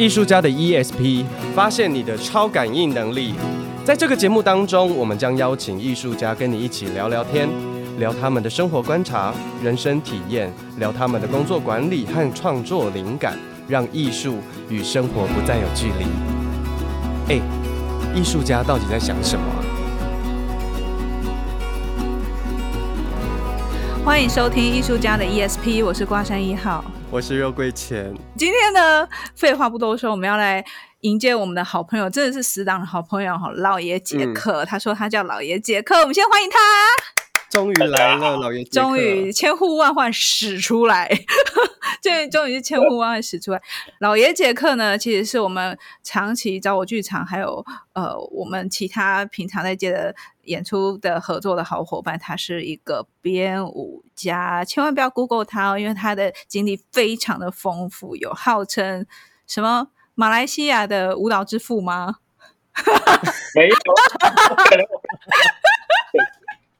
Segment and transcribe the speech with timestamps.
[0.00, 3.34] 艺术家的 ESP，发现你的超感应能力。
[3.84, 7.46] 在这个节目当中，我们将邀请艺术家跟你一起聊聊天，
[7.98, 13.38] 聊他们的生活观察、人生体验，聊他们的工作管理和创作灵感，
[13.68, 14.38] 让艺术
[14.70, 16.06] 与生活不再有距离。
[17.34, 17.40] 哎，
[18.14, 19.44] 艺术家到底在想什么？
[24.02, 26.82] 欢迎收听艺术家的 ESP，我是挂山一号。
[27.12, 28.14] 我是肉桂钱。
[28.36, 30.64] 今天呢，废话不多说，我们要来
[31.00, 34.62] 迎接我们的好朋友，真的是死党的好朋友哈，老爷杰克。
[34.62, 36.56] 嗯、他说他叫老爷杰克，我们先欢迎他。
[37.50, 38.80] 终于来了，老爷杰克。
[38.80, 41.10] 终于千呼万唤始出来，
[42.30, 43.60] 终终于是千呼万唤始出来。
[43.98, 50.14] 老爷杰克呢，其实是我们长期找我剧场，还有呃，我们其他平常在接的
[50.44, 52.18] 演出的合作的好伙伴。
[52.18, 59.06] 他是一个编舞家，千万不要 Google 他哦，因为他的经历非常的丰富，有号称
[59.46, 62.16] 什么马来西亚的舞蹈之父吗？
[63.54, 63.76] 没有。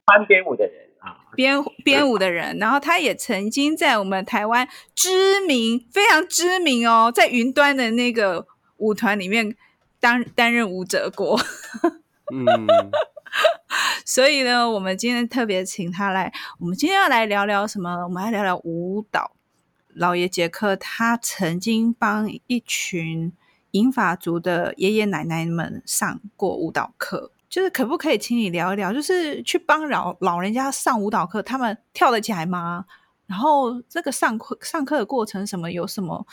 [0.03, 0.89] 班编舞的人，
[1.35, 8.45] 编编舞的人，然后他也曾经在我们台湾知名、非常知名哦，在云端的那个
[8.77, 9.55] 舞团里面
[9.99, 11.39] 担担任舞者过。
[12.33, 12.45] 嗯，
[14.05, 16.31] 所以呢，我们今天特别请他来。
[16.59, 18.03] 我们今天要来聊聊什么？
[18.03, 19.35] 我们来聊聊舞蹈。
[19.93, 23.33] 老爷杰克他曾经帮一群
[23.71, 27.31] 银发族的爷爷奶奶们上过舞蹈课。
[27.51, 32.85] 就是可不可以请你聊一聊，就是去帮老老人家上舞蹈课，他们跳得起来吗？
[33.27, 36.25] 然后这个上课上课的过程什么有什么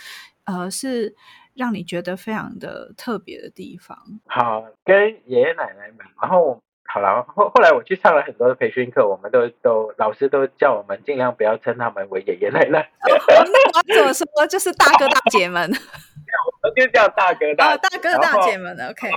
[0.44, 1.14] 呃是
[1.54, 3.98] 让你觉得非常的特别的地方？
[4.26, 4.96] 好，跟
[5.26, 12.88] 爷爷奶奶们，然后好了，后后来我去上了很多的培训课，我们都都老师都叫我们尽量不要称他们为爷爷奶奶。
[13.02, 14.46] 那我怎么说？
[14.46, 19.10] 就是大哥大姐们， 我们就叫大哥大大哥大姐们，OK。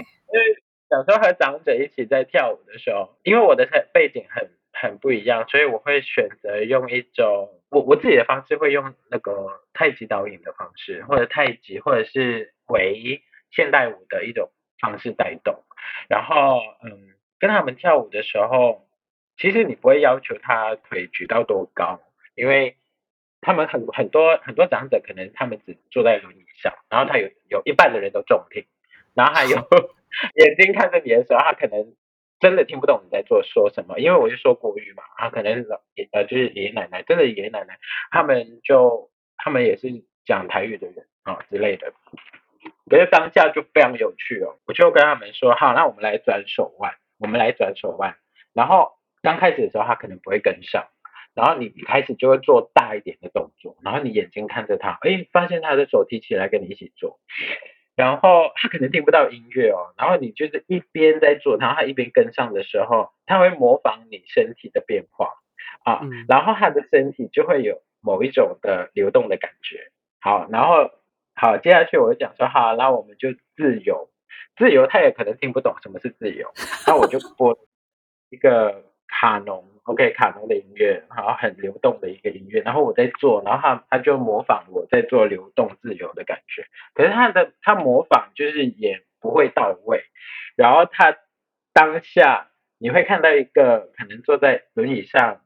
[0.91, 14.49] 小时候和长者一起在跳舞的时候，因为我的背景很很不一样，所以我会选择用一种我我自己的方式，会用那个太极导引的方式，或者太极，或者是为现代舞的一种
[14.81, 15.63] 方式带动。
[16.09, 18.85] 然后，嗯，跟他们跳舞的时候，
[19.37, 22.01] 其实你不会要求他腿举到多高，
[22.35, 22.75] 因为
[23.39, 28.65] 他们很很多很多长者可能他们只坐在轮椅上，然后他有有一半的人都重听，
[29.13, 29.57] 然后还有。
[30.35, 31.95] 眼睛看着你的时候，他可能
[32.41, 35.79] 真的听不懂你在做说什么，因为我就说国语嘛，他可能老
[36.11, 37.79] 呃就是爷爷奶奶，真的爷爷奶奶，
[38.11, 39.87] 他们就他们也是
[40.25, 41.93] 讲台语的人啊、哦、之类的，
[42.89, 48.17] 可是当下就非常有趣哦，我就跟他们说，好，那我们来转手腕，我们来转手腕，
[48.53, 50.87] 然后刚开始的时候他可能不会跟上，
[51.33, 57.17] 然后你一开始就会做大一点的动作，然后你眼睛看着他，哎，发现他的手提起来跟你一起做。
[58.01, 65.27] 然后他可能听不到音乐哦，然后你就是一边在做，然后他一边跟上的时候，他会模仿你身体的变化
[65.83, 69.91] 啊，嗯、然后他的身体就会有某一种的流动的感觉。
[70.19, 70.89] 好，然后
[71.35, 74.09] 好，接下去我就讲说，好，那我们就自由，
[74.57, 76.51] 自由，他也可能听不懂什么是自由，
[76.87, 77.55] 那我就播
[78.31, 79.63] 一个卡农。
[79.83, 90.03] OK，卡农的音乐，然后很流动的一个音乐，然后我在做，然后他他就模仿我在做流动自由的感觉，可是他的他模仿就是也不会到位，
[90.55, 91.17] 然后他
[91.73, 95.41] 当下你会看到一个可能坐在轮椅上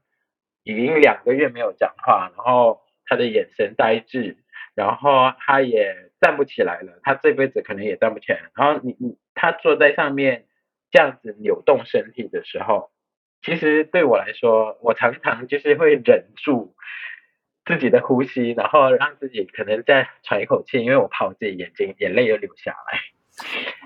[0.64, 4.38] 已经两个月没有讲话，然后他的眼神呆滞，
[4.76, 10.46] 然后他也站不起来了，他这辈子可能也站不起来，然后你你他坐在上面
[10.92, 12.92] 这样子扭动身体的时候。
[13.46, 16.74] 其实对我来说，我常常就是会忍住
[17.64, 23.00] 自己的呼吸，然后让自己可能再喘一口气，因为我怕我自己眼睛眼泪又流下来。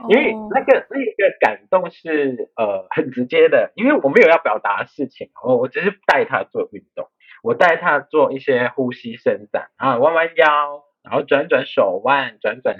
[0.07, 7.09] 因为那个那个感动是呃很直接的，因为我没有要表达的事情，我我只是带他做运动，
[7.43, 12.77] 我带他做一些呼吸伸展啊，弯弯腰，然后转转手腕，转转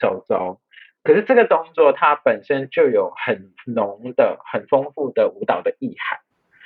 [0.00, 0.60] 手肘。
[1.04, 6.18] 可是这个动作它本身就有很浓的、很丰富的舞蹈的意涵。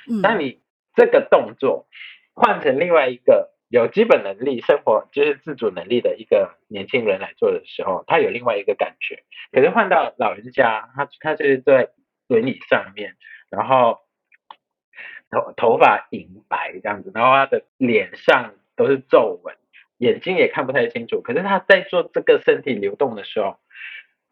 [0.09, 0.61] 嗯，当你
[0.95, 1.87] 这个动作
[2.33, 9.23] 换成另外一个有基本能力、生活就是自主能力的一个年轻人来做的时候，他有另外一个感觉。
[9.51, 11.89] 可是换到老人家，他他就是在
[12.27, 13.15] 轮椅上面，
[13.49, 13.99] 然后
[15.29, 19.55] 头头发银白这样子，然后他的脸上都是皱纹，
[19.97, 21.21] 眼睛也看不太清楚。
[21.21, 23.57] 可是他在做这个身体流动的时候。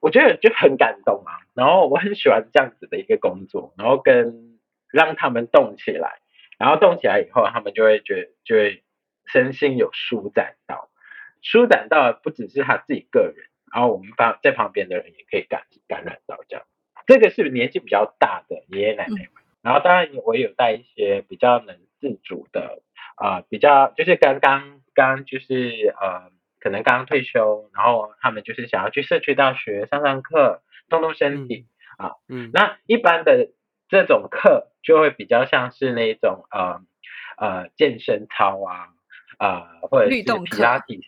[0.01, 4.49] 我觉得就很感动啊，然后我很喜欢这样子的一个工作，然后跟
[4.91, 6.19] 让他们动起来，
[6.57, 8.83] 然后动起来以后，他们就会觉得就会
[9.25, 10.89] 身心有舒展到，
[11.41, 16.65] 舒展到不只是他自己个人，然后我们旁在旁边的人也可以感感染到这样。
[17.06, 22.83] 这个是年纪比较大的爷爷奶奶们，嗯、然后当然我有带一些比较能自主的
[23.15, 31.65] 啊、呃，比较就是刚刚刚就是呃，可能刚刚退休，然后他们就是想要去社区大学上上课，动动身体、
[31.97, 32.12] 嗯、啊。
[32.27, 33.50] 嗯，那一般的
[33.89, 36.80] 这种课就会比较像是那种呃
[37.38, 38.89] 呃健身操啊
[39.38, 41.06] 啊、呃，或者是皮拉提。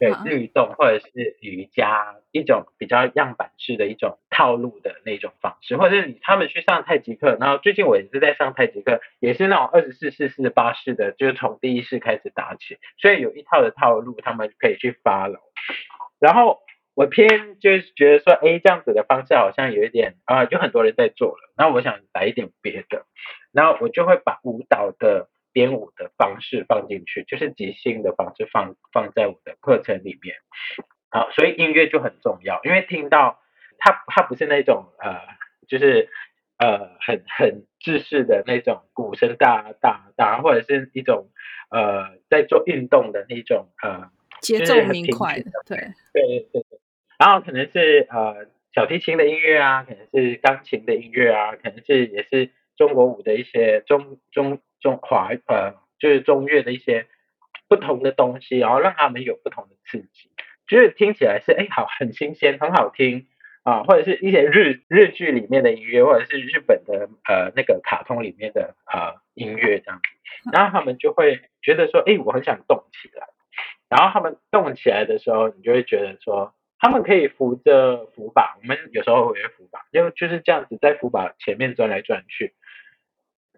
[0.00, 15.40] 对，律动或者是瑜伽，一种比较样板式的一种套路的那种方式，或者是他们去上太极课，然后最近我也是在上太极课，也是那种二十四式、四十八式的，就是从第一式开始打起，所以有一套的套路，他们可以去 follow。
[16.20, 16.60] 然后
[16.98, 23.06] 我偏就是觉得说，哎，这样子的方式好像有一点啊，就很多人在做了，那我想来一点别的，
[23.52, 25.28] 然后我就会把舞蹈的。
[25.50, 30.36] 编舞的方式放进去，就是即兴的方式放放在我的课程里面。
[31.10, 33.40] 好，所以音乐就很重要，因为听到
[33.78, 35.18] 它它不是那种呃，
[35.66, 36.10] 就是
[36.58, 41.28] 呃很很制式的那种鼓声大大大，或者是一种
[41.70, 44.10] 呃在做运动的那种呃
[44.42, 46.78] 节奏明快的，对对对对。
[47.18, 54.60] 然后可能是呃小提琴的音乐啊，可能是钢琴的音乐啊，可能是也是中国舞的一些中中。
[54.80, 57.06] 中华呃，就是中乐的一些
[57.66, 60.30] 不同的东西，然后让他们有不同的刺激，
[60.68, 63.26] 就是听起来是哎好很新鲜，很好听
[63.64, 73.26] 啊，或者是一些日日剧里面的音乐，或者是日本的呃那个卡通里面的呃音乐这样子，然后他们就会觉得说，哎，我很想动起来，
[73.88, 82.54] 然后他们动起来的时候，你就会觉得说，他们可以扶着扶把，我们有时候会扶把，因为就是这样子在扶把前面转来转去。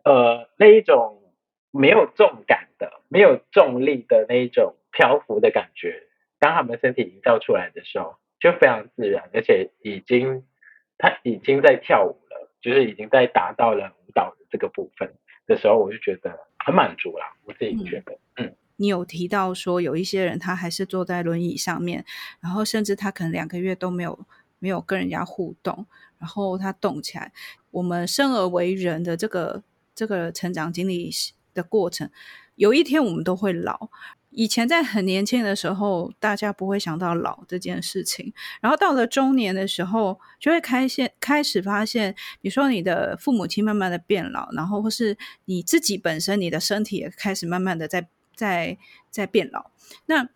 [0.04, 1.22] 呃，那一种
[1.70, 6.04] 没有重感的、没有重力的那一种漂浮的感觉，
[6.38, 10.44] 当他们身体营造出来的时候，就非常自然，而且已经
[10.96, 15.12] 他已经在跳舞了，就是已经在达到了舞蹈的这个部分
[15.46, 17.36] 的时候，我就觉得很满足啦。
[17.44, 22.04] 我自己觉得，嗯，你有提到说有一些人他还是坐在轮椅上面，
[22.40, 24.26] 然后甚至他可能两个月都没有
[24.58, 25.86] 没有跟人家互动，
[26.18, 27.32] 然后他动起来。
[27.70, 29.62] 我们生而为人的这个。
[29.92, 31.10] 这个成长经历
[31.52, 32.08] 的过程，
[32.54, 33.90] 有一天我们都会老。
[34.30, 38.32] 以前在很年轻的时候，大家不会想到老这件事情。
[38.62, 48.08] 然后到了中年的时候，就会开现开始发现，比如说你的父母亲慢慢的变老，然后或是你自己本身，你的身体也开始慢慢的在
[48.40, 48.78] 在
[49.10, 49.70] 在变老。
[50.06, 50.28] 那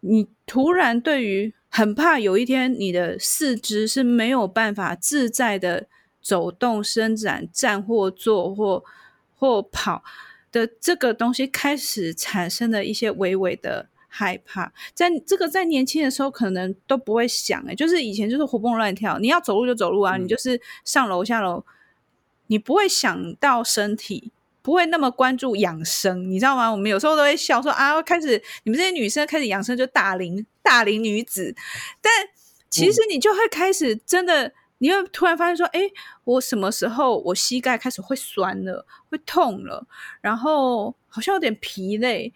[0.00, 5.86] 你突然对于很怕有一天你的四肢是没有办法自在的。
[6.20, 8.84] 走动、伸展、站或坐或
[9.34, 10.02] 或跑
[10.52, 14.70] 的这个东西，开始产生了一些微微的害怕。
[14.92, 21.64] 在这个在年轻的时候，可能都不会想，诶，就是以前就是活蹦乱跳，你要走路就走路啊，嗯、你就是上楼下楼，
[22.48, 24.30] 你不会想到身体，
[24.62, 26.70] 不会那么关注养生，你知道吗？
[26.70, 31.54] 我们有时候都会笑说啊，开始你们这些女生开始养生就大龄大龄女子，
[32.00, 32.12] 但
[32.70, 34.52] 其实你就会开始真的。
[34.80, 35.90] 你会突然发现说，哎，
[36.22, 39.84] 我什么时候我膝盖开始会酸了，会痛了，
[40.20, 42.32] 然后好像有点疲累，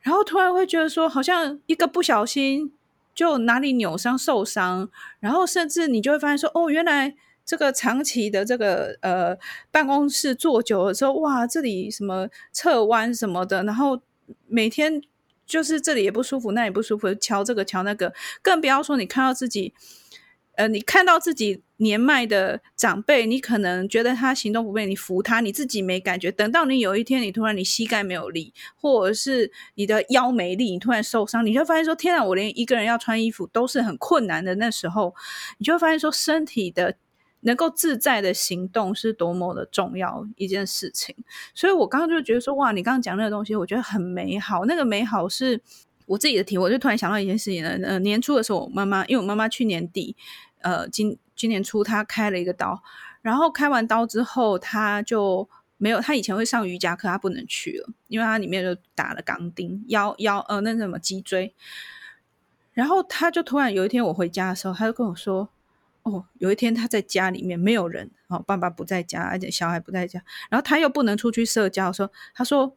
[0.00, 2.72] 然后突然会觉得说，好像一个不小心
[3.14, 4.88] 就哪里扭伤受伤，
[5.20, 7.14] 然后甚至你就会发现说，哦，原来
[7.46, 9.38] 这个长期的这个呃
[9.70, 13.98] 办公室坐久了之后，哇，这里什么侧弯什么的，然后
[14.46, 15.00] 每天
[15.46, 18.12] 就是这里也不舒服，那也不舒服，瞧这个瞧那个，
[18.42, 19.72] 更不要说你看到自己。
[20.56, 26.32] 呃，你看到自己年迈的长辈，你可能觉得他行动不便，你扶他，你自己没感觉。
[26.32, 34.54] 等到你有一天，你突然你膝盖没有力，或者是你的腰没力，你突然受伤，你就发现说：天啊，我连一个人要穿衣服都是很困难的。
[34.54, 35.14] 那时候，
[35.58, 36.96] 你就会发现说，身体的
[37.46, 41.16] 能够自在的行动是多么的重要一件事情。
[41.54, 44.64] 所以我刚刚就觉得说，哇，你刚刚讲那个东西，我觉得很美好。
[44.66, 45.60] 那个美好是
[46.06, 47.70] 我自己的体会，我就突然想到一件事情呢。
[47.84, 50.14] 呃，年初的时候，我妈妈，因为我妈妈去年底。
[50.62, 52.82] 呃，今今年初她开了一个刀，
[53.22, 61.54] 然后开完刀之后，她就没有，他以前会上瑜伽课，他不能去了，因为他里面就打了钢钉，腰腰呃那什么脊椎，
[62.72, 65.50] 然后他就突然有一天我回家的时候，他就跟我说，
[66.06, 72.76] 哦，有一天他在家里面没有人，哦，爸爸不在家，而且小孩不在家，然后他又不能出去社交，说，他说，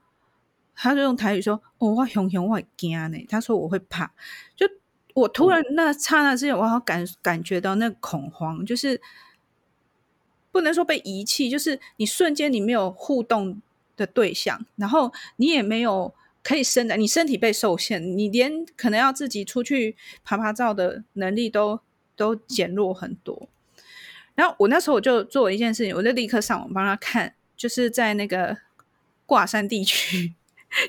[0.76, 4.12] 他就用台语说，哦，我熊熊我惊呢，他说我会怕，
[4.56, 4.68] 就。
[5.16, 9.02] 我突然那刹那之间，我好感感觉到那恐慌，就是
[10.50, 13.60] 不能说被遗弃，就是你瞬间你没有互动
[13.98, 21.82] 的对象，然后你也没有可以伸展，你身体被受限，你连可能要自己出去爬爬照的能力都
[22.20, 23.48] 都减弱很多。
[24.36, 28.58] 然后我那时候我就做了一件事情，我就立刻上网帮他看，就是在那个
[29.26, 30.34] 挂山地区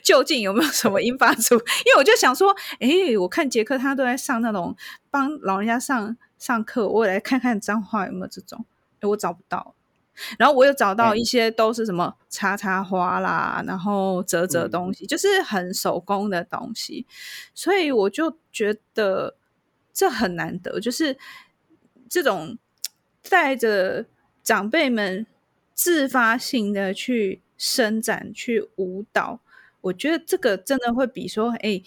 [0.02, 4.76] 究竟有没有什么银发族，因为我就想说，哎，我看杰克他都在上那种
[5.08, 8.64] 帮老人家上上课，我来看看彰化有没有这种，
[9.00, 9.74] 哎，我找不到。
[10.36, 17.06] 然后我又找到一些都是什么插插花啦，然后折折东西，就是很手工的东西，
[17.54, 19.34] 所以我就觉得
[19.92, 21.16] 这很难得，就是
[22.08, 22.58] 这种
[23.28, 24.06] 带着
[24.42, 25.26] 长辈们
[25.74, 29.40] 自发性的去伸展、去舞蹈，
[29.80, 31.82] 我觉得这个真的会比说，哎，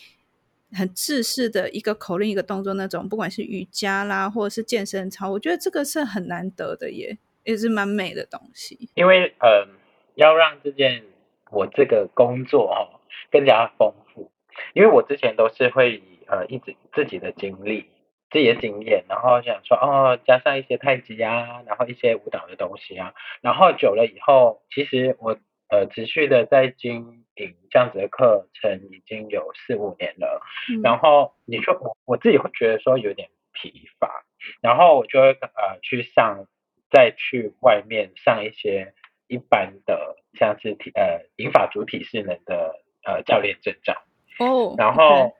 [0.71, 7.17] 很制式的一个口令、一个动作那种，不管是瑜伽啦，或者是健身操，我觉得这个是很难得的耶。
[7.45, 9.67] 也是蛮美的东西，因为呃，
[10.15, 11.03] 要让这件
[11.51, 14.31] 我这个工作哦更加丰富，
[14.73, 17.89] 因为我之前都是会以呃一直自己的经历、
[18.33, 25.37] 自己的经验，然后想说哦，加上一些太极啊，然后一些舞蹈的东西啊，然后久了以后，其实我
[25.69, 34.25] 呃持续的在经营这样子的课程已经有四五年了，嗯、然后你说我我自己会觉得说有点疲乏，
[34.61, 36.47] 然后我就会呃去上。
[36.95, 38.93] 再去外面上一些
[39.27, 43.95] 一般的，像是体呃引法主体适能的呃教练证照
[44.37, 45.33] 哦，oh, 然后、okay.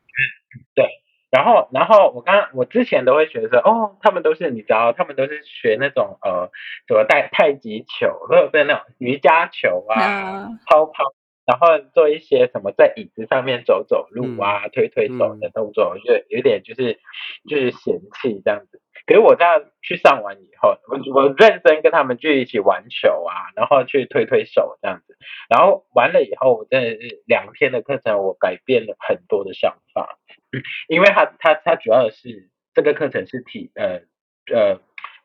[1.34, 6.52] 对，然后然后我刚刚我之前都会觉得说哦，他们都是你知道，他们都是学那种呃
[6.88, 10.86] 什么带太极球或者是那种瑜伽球啊，抛、uh.
[10.86, 11.04] 抛，
[11.46, 17.00] 然后做一些什么在椅子上面走走路啊，嗯、推推手的动作，就有点就是
[17.50, 18.80] 就是嫌弃这样子。
[19.06, 25.18] 可是我这样去上完以后，我我认真跟他们去一起玩球啊，然后去推推手这样子，
[25.50, 30.18] 然后完了以后，我真的是两天的课程，我改变了很多的想法，
[30.88, 34.02] 因为他他他主要的是这个课程是体呃
[34.54, 34.80] 呃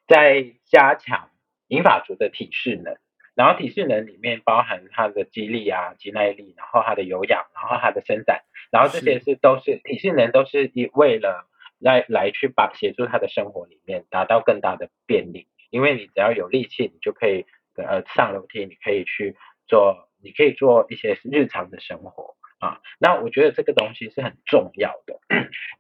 [0.09, 1.31] 在加强
[1.69, 2.97] 银发族的体适能，
[3.37, 8.43] 然后体适能里面包含他的肌力啊、肌耐力，然后他的有氧，然后他的伸展，
[8.73, 9.37] 然后这些是。
[9.37, 11.47] 都是体适能，都是以为了。
[11.79, 22.81] 来来去把协助他的生活里面达到更大的便利，因为你只要有力气，你就可以呃上楼梯，你可以去做，你可以做一些日常的生活啊。
[22.99, 25.21] 那我觉得这个东西是很重要的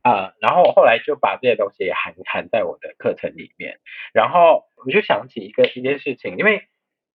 [0.02, 0.32] 啊。
[0.40, 3.80] 然后我后来就把这些东西也含含在我的课程里面，
[4.12, 6.68] 然后我就想起一个一件事情，因为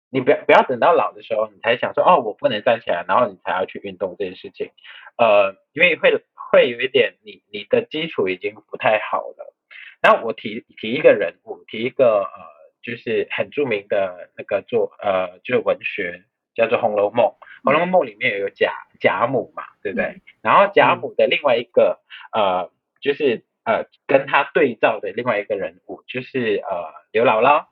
[0.10, 4.72] 你不要不要等到老的时候，你才想说哦，我不能站起来，然后你才要去运动这件事情，
[5.18, 6.24] 呃，因为会。
[6.52, 9.54] 会有一点你，你你的基础已经不太好了。
[10.02, 12.42] 那我提提一个人物，提一个呃，
[12.82, 16.24] 就是很著名的那个作呃，就是文学
[16.56, 17.28] 叫做《红楼梦》。
[17.64, 20.06] 《红楼梦》里面有贾贾母嘛，对不对？
[20.06, 22.00] 嗯、然后贾母的另外一个
[22.34, 27.68] 呃，就是呃，跟他对照的另外一个人物，就是呃刘姥姥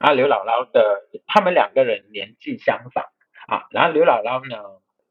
[0.00, 0.12] 啊。
[0.12, 3.04] 刘姥姥的他们两个人年纪相仿
[3.46, 3.66] 啊。
[3.70, 4.56] 然后刘姥姥呢，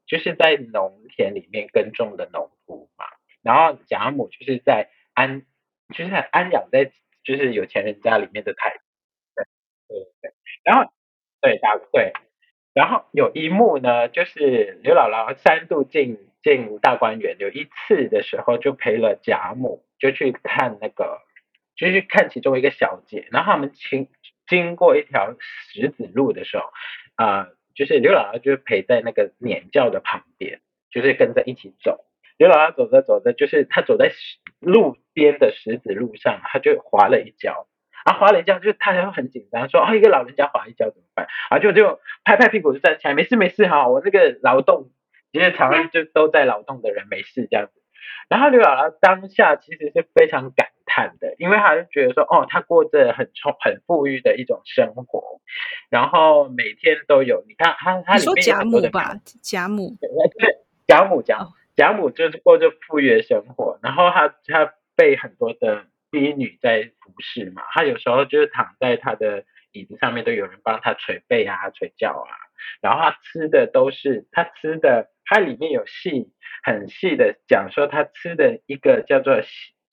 [0.06, 3.04] 就是在农田里面耕种的农夫嘛，
[3.42, 5.42] 然后贾母就是在安，
[5.94, 6.92] 就是在安养在
[7.24, 8.78] 就是有钱人家里面的太太，
[9.88, 10.34] 对对对，
[10.64, 10.92] 然后
[11.40, 12.12] 对大对，
[12.74, 21.20] 然后有一幕呢，就是刘姥姥三度进进大观园，有一次的时候就陪了贾母，就去看那个，
[21.76, 24.08] 就去看其中一个小姐，然后他们经
[24.46, 26.64] 经过一条石子路的时候，
[27.16, 32.04] 啊、就是刘姥姥就陪在那个撵轿的旁边，就是跟着一起走。
[32.38, 34.10] 刘姥姥走着走着，就是她走在
[34.58, 37.68] 路边的石子路上，她就滑了一跤。
[38.04, 44.90] 啊，滑了一跤，就是她就很紧张，说：“哦，一个老人家滑一跤怎么办？”啊，就就拍拍屁股就站起来，没事没事哈，我这个劳动，
[45.30, 47.72] 其实常常就都在劳动的人没事这样子。
[48.28, 55.40] 然后刘姥姥当下其实是非常感叹的，因为他就觉得说，哦，他过着很充很富裕的一种生活，
[55.88, 60.56] 然后每天都有，你看他他里面有很多的吧，贾母，对
[60.86, 61.38] 贾母贾
[61.74, 72.32] 贾母就是过着富裕的生活，然后他他被很多的婢女在服侍嘛，他有时候就是躺在他的椅子上面都有人帮他捶背啊捶脚啊，
[72.82, 75.08] 然后他吃的都是他吃的。
[75.24, 76.32] 他里面有细
[76.62, 79.40] 很细的讲说，他吃的一个叫做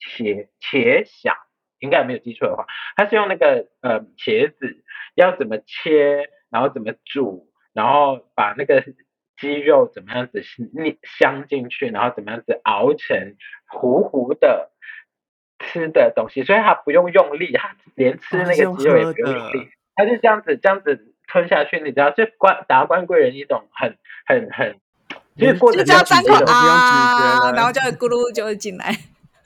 [0.00, 1.34] 茄茄小，
[1.78, 2.66] 应该没有记错的话，
[2.96, 4.82] 它是用那个呃茄子
[5.14, 8.82] 要怎么切，然后怎么煮，然后把那个
[9.38, 13.36] 鸡肉怎么样子沥香进去，然后怎么样子熬成
[13.68, 14.70] 糊糊的
[15.58, 24.78] 吃的东西，所以它不用用力，它连吃那个鸡肉也不用用力，它就这样子这样子吞下去，你知道，就官达官贵人一种很很很。
[25.36, 28.94] 其实过程就叫张口啊，了然后就咕噜就会进来。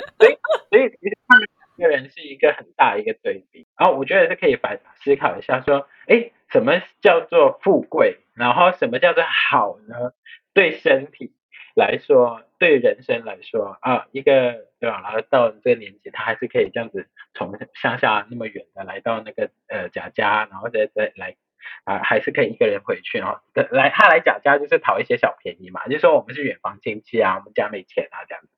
[0.19, 0.37] 所以，
[0.71, 3.67] 所以其实他们两个人是一个很大的一个对比。
[3.79, 8.19] 然后我觉得是可以反思考一下，说，哎，什么叫做富贵？
[8.35, 10.13] 然后什么叫做好呢？
[10.53, 11.33] 对身体
[11.75, 15.01] 来说，对人生来说啊，一个对吧？
[15.03, 21.37] 然后到这个年纪，他还是可以这样子从乡下那么远的来到那个呃贾家，然后再再来。
[21.85, 23.41] 啊，还是可以一个人回去哦。
[23.71, 28.49] 来，他来贾家就是讨一些小便宜嘛，就是说我们是远房亲戚啊，我们家没钱啊这样子。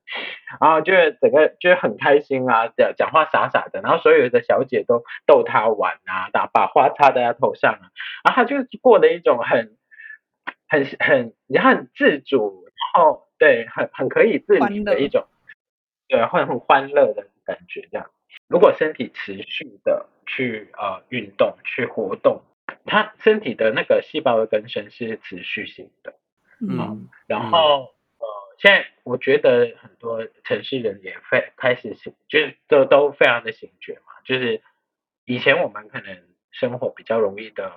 [0.61, 7.91] 然后就是整个就是很开心啊，讲讲话傻傻的，然后所有的小姐都逗他玩啊，打把花插在他头上啊，
[8.25, 9.77] 然后他就过了一种很
[10.69, 15.27] 很很也很自主，然后对，很很可以自理的一种，
[16.07, 18.09] 对，会很欢乐的感觉这样。
[18.49, 22.43] 如果身体持续的去呃运动去活动。
[22.87, 26.15] 他身体的那个细胞的更新是持续性的，
[26.61, 28.27] 嗯，然后呃，
[28.59, 34.63] 现在我觉得很多城市人也非开始醒，就是都都非常的醒觉嘛，就是
[35.25, 37.73] 以前我们可能生活比较容易的，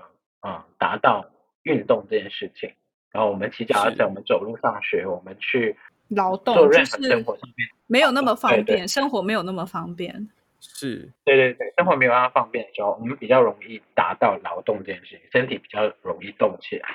[0.47, 1.29] 嗯，达到
[1.63, 2.73] 运动这件事情，
[3.11, 5.75] 然后我们骑脚踏车，我们走路上学，我们去
[6.09, 8.87] 劳动，做任何生活上面没有那么方便，对对。
[8.87, 10.29] 生活没有那么方便。
[10.61, 16.89] 是对对对，生活没有办法方便的时候，我们比较容易达到劳动这件事情，身体比较容易动起来。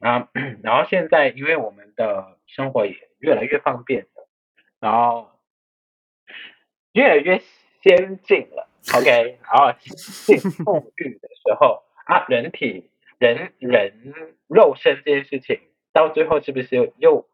[0.00, 0.28] 啊，
[0.62, 4.28] 然后现在因为我们的生活也越来越方便了，
[4.80, 5.30] 然后
[6.92, 7.40] 越来越
[7.82, 8.68] 先进了。
[8.94, 14.12] OK，然后性富裕的时候啊，人体人人
[14.48, 15.60] 肉身这件事情，
[15.92, 17.26] 到最后是不是又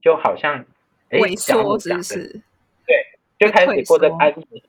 [0.00, 0.64] 就好像
[1.10, 2.40] 哎，萎缩是？
[2.86, 3.04] 对，
[3.38, 4.62] 就开始过着安逸。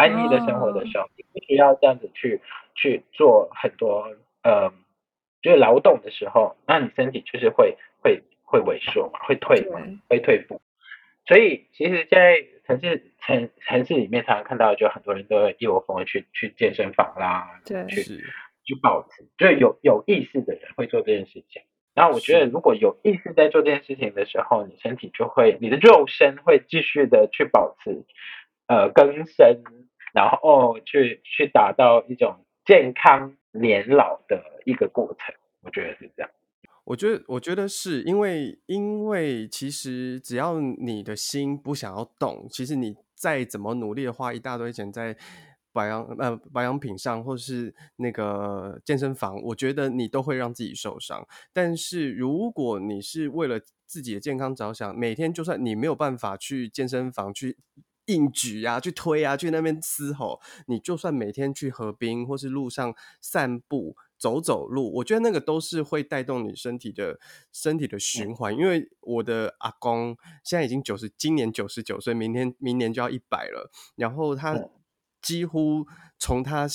[0.00, 2.40] 安逸的生活的时候，你不需要这样子去
[2.74, 4.72] 去做很多呃，
[5.42, 9.78] 就是劳动的时候，那你身体就是会会会萎缩嘛，会退嘛，
[10.08, 10.62] 会退步。
[11.26, 18.02] 所以其实，在城市城城市里面，常常看到就很多人都会一窝蜂的去去健身房啦，对，去
[18.64, 21.62] 去保持，就是有有意识的人会做这件事情。
[21.94, 28.04] 然后我觉得，如果有意识在做这件事情的时候，你身体就会，你的肉身会继续的去保持
[28.66, 29.62] 呃更生。
[30.12, 36.30] 然后去去达到一种健康年老的一个过程，我觉得是这样。
[36.84, 45.16] 我觉得，我觉得是因为，因为其实只要你的心不想要动，其实你再怎么努力的花一大堆钱在
[45.72, 51.24] 保养呃保养品上，或是那个健身房，我觉得你都会让自己受伤。
[51.52, 57.56] 但是如果你是为了自己的健康着想，每天就算你没有办法去健身房去。
[58.12, 60.40] 硬举啊，去推啊，去那边嘶吼。
[60.66, 67.18] 你就算每天去河边或是路上散步、走走路，我觉得那个都是会带动你身体的
[67.52, 68.54] 身体的循环。
[68.54, 73.70] 因为我的阿公现在已经九十，今年九十九岁，明天明年就要一百了。
[73.96, 74.58] 然后他
[75.22, 75.86] 几乎
[76.18, 76.66] 从他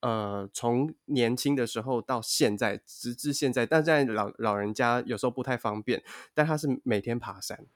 [0.00, 6.02] 呃从年轻的时候到现在，直至现在，但在老老人家有时候不太方便，
[6.32, 7.66] 但他是每天爬山。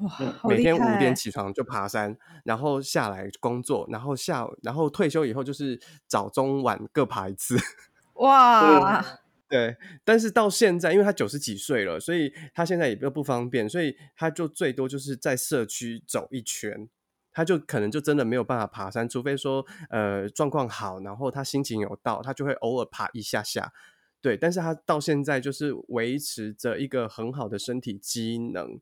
[0.00, 7.56] 哇，每天五点起床就爬山，然后下来工作，然后下午，然后退休以后就是早中晚各爬一次。
[8.14, 9.04] 哇，
[9.48, 16.88] 对，但是到现在，因为他九十几岁了，所以他现在也比较不方便，所以他就最多就是在社区走一圈，
[17.32, 23.72] 他就可能就真的没有办法爬山，除非说呃状况好，然后他心情有到，他就会偶尔爬一下下。
[24.20, 28.80] 对，但是他到现在就是维持着一个很好的身体机能。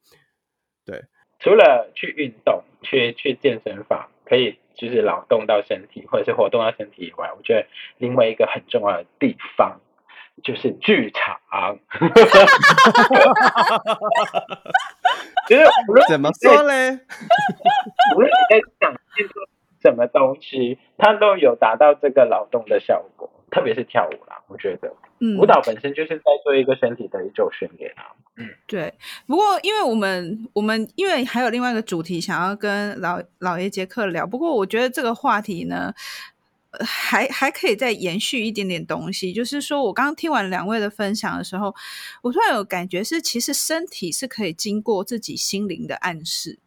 [0.86, 1.02] 对，
[1.40, 7.66] 除了去运动、去去健身房，可以就是劳动到身体或者是活动到身体以外，我觉得
[7.98, 9.80] 另外一个很重要的地方
[10.44, 11.40] 就是剧场。
[15.48, 16.98] 就是无论怎么说嘞，
[18.14, 18.96] 无论你在想
[19.80, 24.92] 什么东西，它都有达到这个劳动的效果，特别是跳舞啦，我觉得。
[25.18, 28.12] 嗯，舞蹈本身就是在做一个身体的一种训练啊。
[28.36, 28.92] 嗯，对。
[29.26, 35.94] 不过，因为我们我们因为还有另外一个主题想要跟老老爷杰克聊，不过我觉得这个话题呢，
[36.80, 39.32] 还还可以再延续一点点东西。
[39.32, 41.74] 就是说我刚刚听完两位的分享的时候，
[42.20, 46.58] 我突然有感觉是，其实身体是可以经过自己心灵的暗示。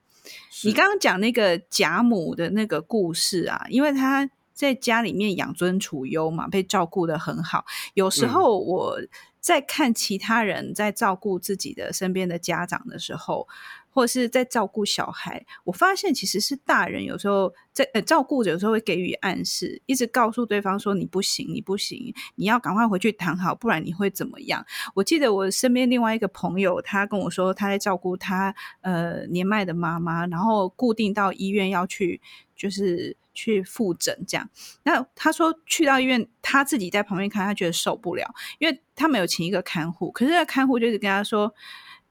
[0.63, 4.27] 你刚刚讲那个贾母的那个故事啊，因为他。
[4.59, 7.63] 在家里面养尊处优嘛，被照顾的很好。
[7.93, 8.99] 有时候我
[9.39, 13.47] 在看其他人在照顾自己的身边的家长的时候，
[13.89, 24.65] 或者是在照顾小孩，我发现其实是大人有时候在呃照顾者有时候会给予暗示，一直告诉对方说你不行，你不行，你要赶快回去躺好，不然你会怎么样？
[24.93, 32.19] 我记得我身边另外一个朋友，他跟我说他在照顾他呃年迈的妈妈，然后固定到医院要去
[32.57, 34.49] 就是去复诊这样。
[34.83, 41.53] 那他说去到医院，他自己在旁边看，他觉得受不了，因为他没有请一个看护，可是那看护就是跟他说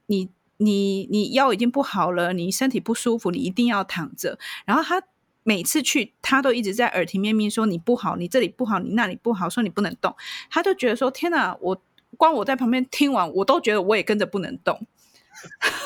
[0.07, 0.29] 你。
[0.61, 4.37] 你你腰已经不好了，你身体不舒服，你一定要躺着。
[4.65, 5.01] 然后他
[5.43, 10.13] 每次去，他都一直在耳提面命说你不好，你这里不好，你那里不好，说你不能动。
[10.51, 11.81] 他就觉得说天哪，我
[12.17, 14.85] 光我在旁边听完，我都觉得我也跟着不能动，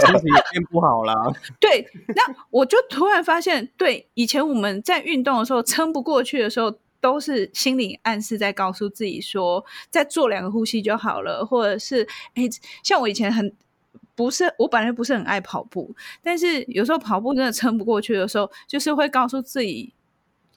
[0.00, 1.14] 身体也变不好了。
[1.60, 12.48] 对，那我就突然发现，对，以前我们在运动的时候撑不过去的时候，都是心理暗示在告诉自己说，再做两个呼吸就好了，或者是哎，
[12.82, 13.52] 像我以前很。
[14.16, 19.94] 不是，我本来不是很爱跑步，但是有时候跑步真的撑不过去的时候，就是会告诉自己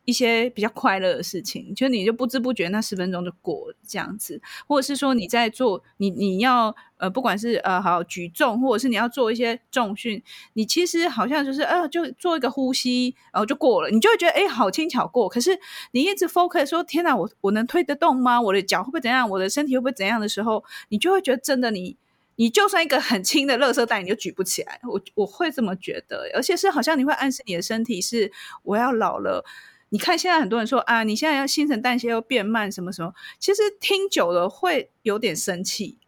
[0.05, 10.21] 一些比较快乐的事情，就你就不知不觉那十分钟就过了这样子，或者是说你在做你你要呃不管是呃好举重，或者是你要做一些重训，
[10.53, 15.29] 你其实好像就是呃就做一个呼吸，然后就过了，你就会觉得哎好轻巧过。
[15.29, 15.57] 可是
[15.91, 18.41] 你一直 focus 说天哪，我我能推得动吗？
[18.41, 19.29] 我的脚会不会怎样？
[19.29, 21.97] 我的身体会不会怎样的时候，你就会觉得真的你。
[22.35, 24.79] 你就算一个很轻的垃圾袋，你就举不起来。
[24.89, 28.31] 我我会这么觉得，而且是好像你会暗示你的身体是
[28.63, 29.45] 我要老了。
[29.93, 35.99] 你看现在很多人说啊，你现在要新陈代谢又变慢，什么什么，其实听久了会有点生气。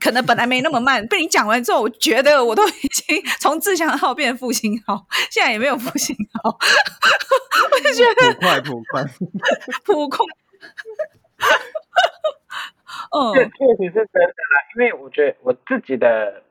[0.00, 6.56] 可能本来没那么慢，被你讲完之后，我觉得我都已经 从自强号变成复兴号，现在也没有复兴号。
[7.70, 9.04] 我就觉得普快普快
[9.84, 10.24] 普快。
[13.10, 16.42] 嗯，这确实是真的啦，因为我觉得我自己的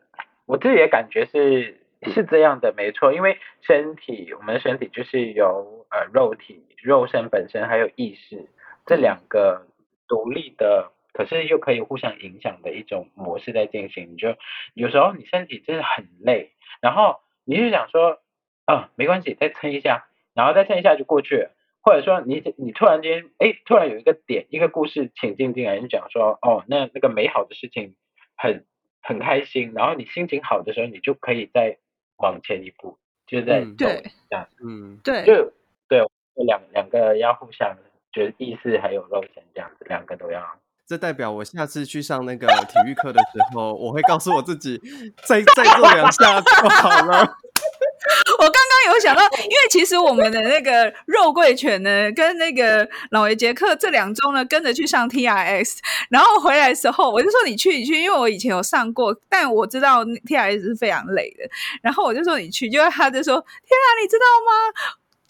[0.45, 1.79] 我自己的感觉是
[2.11, 3.13] 是这样的，没错。
[3.13, 8.49] 因为身体，我们的身体就是由呃肉体、肉身本身还有意识
[8.85, 9.67] 这两个
[10.07, 14.13] 独立的，可是又可以互相影响的一种模式在进行。
[14.13, 14.35] 你就
[14.73, 18.19] 有时候你身体真的很累，然后你就想说，
[18.65, 21.51] 啊，没关系，再撑一下，然后再撑一下就过去了。
[21.81, 27.93] 或者说你你突然间哎，突然有一个点一个故事请进进来，你讲说哦，那那个美好的事情
[28.35, 28.65] 很
[29.03, 31.77] 很开心，然后你心情好的时候，你就可以再
[32.17, 32.97] 往前一步，
[33.27, 35.51] 就在走这样，嗯，对，就
[35.87, 35.99] 对，
[36.45, 37.75] 两两个要互相，
[38.11, 40.41] 就是意识还有肉身这样子，两个都要。
[40.87, 44.79] 这代表我下次去上那个体育课的时候，我会告诉我自己，
[45.27, 47.37] 再再做两下就好了。
[48.37, 55.77] 我刚刚有想到，因为其实我们的那个肉桂犬呢，跟那个老爷杰克这两周呢，跟着去上 TRX，
[56.09, 61.49] 然后回来的时候，我就说你去你去，因为我以前有上过，但我知道 TRX 是非常累的，
[61.81, 64.51] 然后我就说你去，就他就说天啊，你知道吗？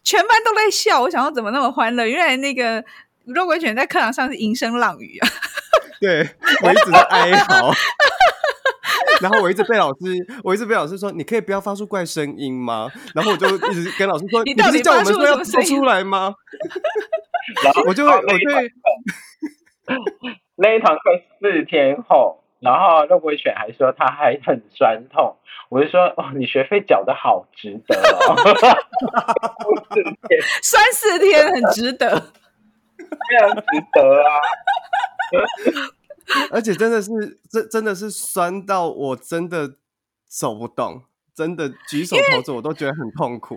[0.03, 2.05] 全班都在笑，我想说怎么那么欢乐？
[2.05, 2.83] 原来那个
[3.25, 5.27] 肉桂犬在课堂上是吟声浪语啊，
[5.99, 6.29] 对，
[6.61, 7.73] 我一直在哀嚎。
[9.21, 9.99] 然后我一直被老师，
[10.43, 12.87] 我一直被老师说，你可以不要发出怪声音吗？
[13.13, 16.33] 然后我就一直跟老师说， 你不是叫我们说要说出来吗？
[17.63, 18.71] 然后我就会，我就会
[20.57, 21.01] 那一堂课
[21.39, 25.37] 四天后，然后肉桂犬还说他还很酸痛，
[25.69, 28.35] 我就说哦，你学费缴的好值得哦，
[29.93, 32.19] 四天酸四天很值得，
[32.97, 34.41] 非常值得啊。
[36.51, 39.75] 而且真的是，真真的是酸到我真的
[40.27, 41.03] 走不动，
[41.35, 43.55] 真的举手投足我都觉得很痛苦。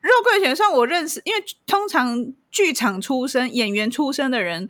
[0.00, 4.68] 肉桂犬算我认识，因为通常剧场出身、演员出身的人，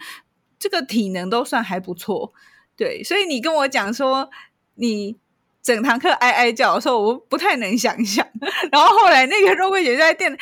[0.58, 2.32] 这个体能都算还不错。
[2.76, 4.30] 对，所以你跟我讲说
[4.76, 5.16] 你
[5.62, 8.26] 整堂课哀哀叫的时候，我不太能想象。
[8.72, 10.36] 然后后来那个肉桂犬在电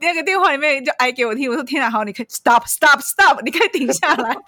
[0.00, 4.34] 那个电话里面就哀给我听，我说：“天哪，好，你可以 stop stop stop，你可以停下来。”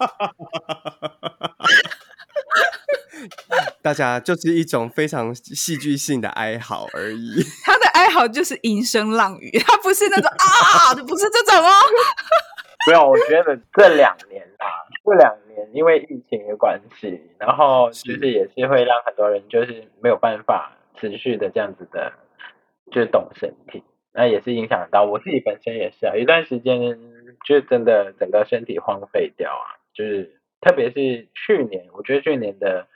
[3.83, 7.45] 大家就是一种非常戏剧性的哀嚎而已。
[7.65, 11.71] 他的哀嚎就是淫声浪语， 他不是那种啊，不是这种哦。
[12.89, 14.67] 没有，我觉得这两年啊，
[15.05, 22.13] 这两年因为疫情的关系，然后其实也是会让很多人就是没有办法持续的这样子的，
[22.91, 26.99] 就是动身体，那也是影响到我自己本身也是啊，一段时间
[27.47, 30.39] 就真的整个身体荒废掉啊，就是。
[30.65, 32.87] 特别是去年，我觉得去年的，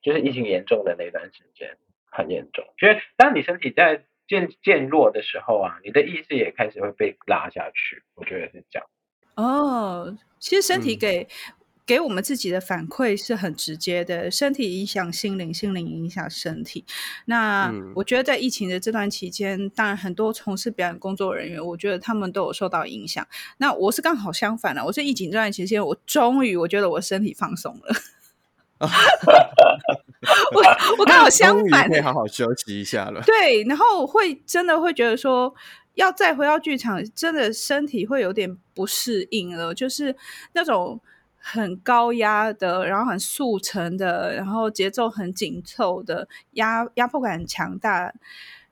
[0.00, 1.76] 就是疫情严重的那段时间
[2.08, 2.64] 很严重。
[2.80, 8.04] 因为当你身体在渐渐弱的时候啊，你的意识也开始会被拉下去。
[8.14, 8.88] 我觉得是这样。
[9.34, 11.26] 哦，其实身体给
[11.86, 16.84] 给我们自己的反馈是很直接的，身体影响心灵，心灵影响身体。
[17.26, 23.24] 那我觉得在疫情的这段期间，当然很多从事表演工作人员，我觉得他们都有受到影响。
[23.58, 27.94] 那我是刚好相反的，我是疫情这段期间，我终于我觉得我身体放松了。
[30.52, 30.60] 我
[30.98, 33.22] 我刚好相反，可以好好休息一下了。
[33.24, 35.54] 对，然后会真的会觉得说，
[35.94, 40.16] 要再回到剧场，真的身体会有点不适应了，就是
[40.52, 41.00] 那种。
[41.48, 48.12] 很高压的，然后很速成的，然后节奏很紧凑的，压压迫感很强大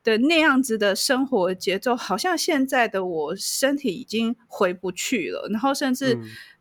[0.03, 6.19] 的那样子的生活节奏，好像现在的我身体已经回不去了，然后甚至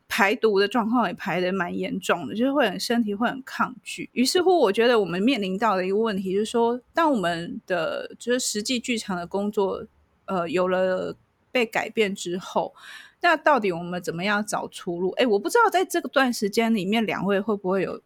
[0.08, 4.08] 排毒的状况也排得蛮严重的，嗯、就是会很身体会很抗拒。
[4.13, 9.84] 于是乎，我觉得我们面临到的一个问题就是说，当我们的就是实际剧场的工作，
[10.26, 11.15] 呃，有了
[11.52, 12.76] 被改变之后。
[13.23, 15.12] 那到底我们怎么样找出路？
[15.12, 18.01] 哎，我不知道在这个段时间里面，两位会不会有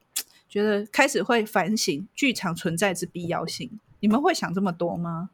[0.48, 3.80] 觉得开始会反省剧场存在之必要性？
[4.00, 5.32] 你们会想这么多吗？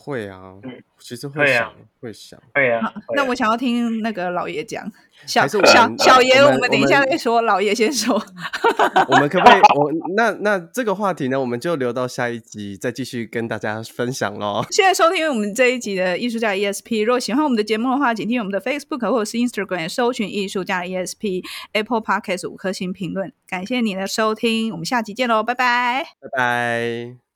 [0.00, 0.54] 会啊，
[0.98, 2.80] 其实会想，会想，会啊。
[3.16, 4.90] 那我想要听那个老爷讲，
[5.26, 5.60] 小小
[5.98, 8.14] 小爷，我们等一下再说，老爷先说。
[9.10, 9.60] 我们可不可以？
[9.76, 14.64] 我那那这个话题呢，我们就留到下一集再继续跟大家分享喽。
[14.70, 23.32] 现在收听我们这一集的艺术家 ESP，如果喜欢我们的节目的话，请听我们的 Facebook 或者是 Instagram，搜寻艺术家 ESP，Apple Podcast 五颗星评论。
[23.46, 27.27] 感谢你的收听，我们下集见喽，拜拜，拜拜。